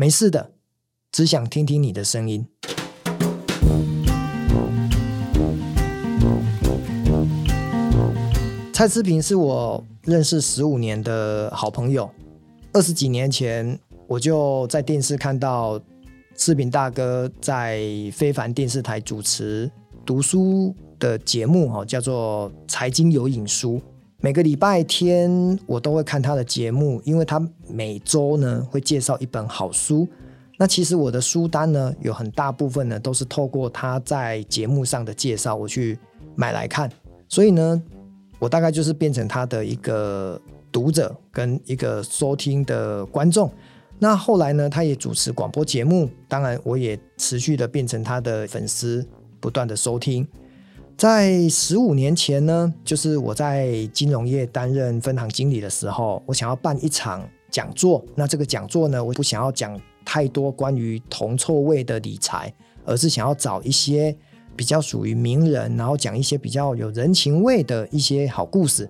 [0.00, 0.52] 没事的，
[1.12, 2.46] 只想听听你的声音。
[8.72, 12.10] 蔡思平是我认识十五年的好朋友，
[12.72, 15.78] 二十几年前我就在电视看到
[16.34, 19.70] 思平大哥在非凡电视台主持
[20.06, 23.74] 读书的节目，哈，叫做《财经有影书》。
[24.20, 30.06] 每个礼拜天我都会看他的节目，因为他每周呢会介绍一本好书。
[30.58, 35.98] 那其实我的书单呢，有很大部分呢都是透过他在节目上的介绍，我去
[36.34, 36.90] 买来看。
[37.28, 37.82] 所以呢。
[38.40, 40.40] 我大概就是变成他的一个
[40.72, 43.52] 读者跟一个收听的观众。
[43.98, 49.06] 那后来呢，他也主持广播节目，当然我也持续的变成他的粉丝，
[49.40, 50.26] 不断的收听。
[51.00, 58.04] 在十五年前呢，就是我在金融业担任分行经理的时候，我想要办一场讲座。
[58.14, 62.52] 那这个讲座呢，我不想要讲太多关于铜臭味的理财，
[62.84, 64.14] 而是想要找一些。
[64.56, 68.86] 比较属于名人，然后讲一些比较有人情味的一些好故事。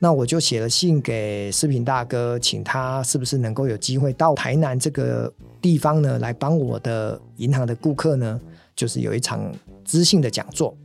[0.00, 8.40] 那我就写了信给视频大哥，请他是不是能够有机会到台南这个地方呢，来帮我的银行的顾客呢，
[8.74, 9.48] 就是有一场
[9.84, 10.76] 知性的讲座。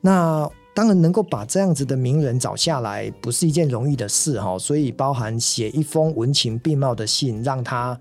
[0.00, 4.58] 那当然能够把这样子的名人找下来，不是一件容易的事哈。
[4.58, 7.98] 所以包含写一封文情并茂的信，让他。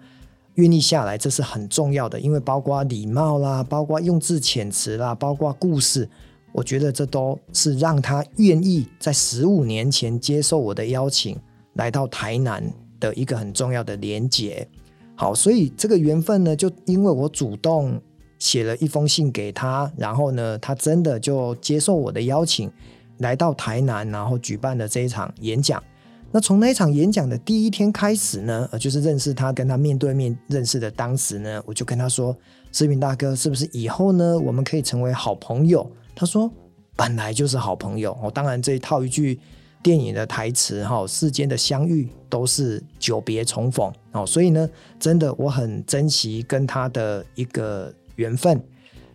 [0.56, 6.10] 愿意下来，这是很重要的，因为包括礼貌啦，包括用字遣词啦，包括故事，
[6.52, 11.38] 我觉得这都是让他愿意在十五年前接受我的邀请，
[11.76, 12.62] 来到台南
[13.00, 14.68] 的一个很重要的连结。
[15.16, 18.02] 好，所以这个缘分呢，就因为我主动
[18.40, 22.72] 写了一封信给他，然后呢，他真的就接受我的邀请，
[23.18, 25.84] 来到台南，然后举办了这一场演讲。
[26.32, 32.38] 那从那一场演讲的第一天开始呢，呃，就是认识他，跟他面对面认识的当时呢，我就跟他说
[32.72, 36.52] ：“思平大哥，是不是以后呢，我们可以成为好朋友？”他说
[36.96, 39.40] ：“本来就是好朋友。”哦，当然这一套一句
[39.82, 44.70] 电影的台词哈，世间的相遇都是久别重逢哦，所以呢，
[45.00, 48.62] 真的我很珍惜跟他的一个缘分。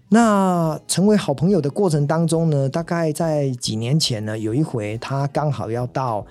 [0.09, 6.27] 那成为好朋友的过程当中呢，大概在几年前呢，有一回他刚好要到。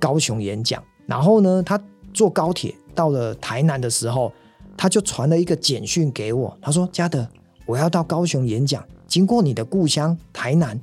[0.00, 1.76] 高雄演讲，然后呢，他
[2.14, 4.32] 坐高铁到了台南的时候，
[4.76, 6.56] 他就传了一个简讯给我。
[6.62, 7.26] 他说：“嘉德，
[7.66, 10.80] 我要到高雄演讲，经过你的故乡台南，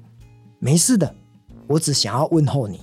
[0.59, 1.15] 没事的，
[1.65, 2.81] 我只想要问候你。”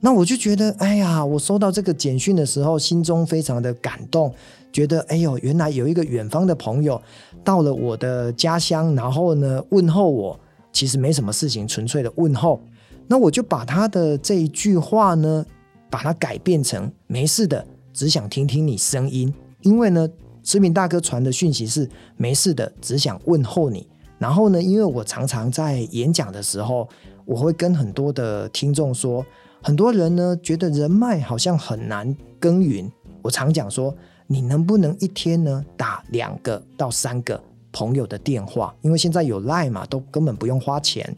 [0.00, 4.32] 那我就觉得，哎呀，我收到这个简讯的时候，心中非常的感动，
[4.72, 7.00] 觉得，哎呦，原来有一个远方的朋友
[7.42, 10.38] 到了我的家乡，然后呢，问候我，
[10.72, 12.60] 其实没什么事情，纯粹的问候。
[13.08, 15.44] 那我就把他的这一句话呢，
[15.88, 19.32] 把它改变成没事的，只想听听你声音。
[19.62, 20.08] 因为呢，
[20.42, 23.86] 食品大哥传的讯息是没事的，只想问候你。
[24.18, 26.88] 然后呢，因为我常常在演讲的时候，
[27.24, 29.24] 我会跟很多的听众说，
[29.62, 32.90] 很多人呢觉得人脉好像很难耕耘。
[33.22, 33.94] 我常讲说，
[34.26, 38.74] 你能不能一天呢打两个到三个朋友的电话？
[38.82, 41.16] 因为现在有 Line 嘛，都根本不用花钱。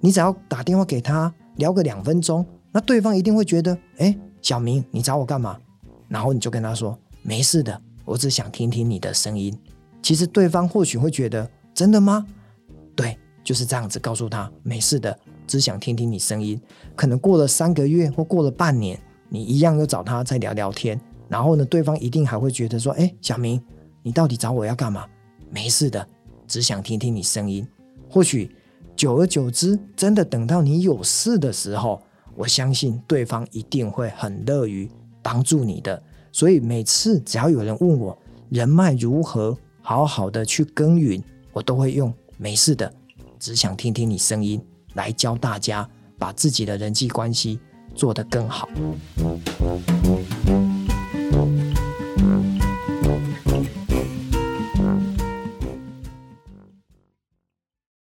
[0.00, 5.58] 你只要打电话给他聊个两分钟，那对方一定会觉得，哎，小明，你找我干嘛？
[6.06, 9.58] 然后你就跟他说，没事的，我只想听听你的声音。
[10.02, 12.26] 其实对方或许会觉得，真的吗？
[12.94, 16.60] 对，就是这样子告诉他，没事的，只想听听你声音。
[16.94, 18.96] 可能过了三个月或过了半年，
[19.28, 23.60] 你一样又找他再聊聊天，然后呢，对方一定还会觉得说，哎，小明，
[24.02, 25.04] 你到底找我要干嘛？
[25.50, 26.06] 没事的，
[26.46, 27.66] 只想听听你声音。
[28.08, 28.54] 或许。
[28.96, 32.02] 久而久之，真的等到你有事的时候，
[32.34, 34.90] 我相信对方一定会很乐于
[35.22, 36.02] 帮助你的。
[36.32, 41.22] 所以每次只要有人问我人脉如何好好的去耕耘，
[41.52, 42.92] 我都会用没事的，
[43.38, 44.60] 只想听听你声音
[44.98, 45.88] 来教大家
[46.18, 47.60] 把自己的人际关系
[47.94, 48.68] 做得更好。